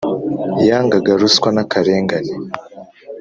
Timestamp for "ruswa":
1.19-1.49